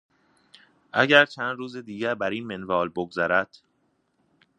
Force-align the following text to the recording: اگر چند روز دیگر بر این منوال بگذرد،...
اگر 0.93 1.25
چند 1.25 1.57
روز 1.57 1.77
دیگر 1.77 2.15
بر 2.15 2.29
این 2.29 2.45
منوال 2.45 2.89
بگذرد،... 2.89 3.57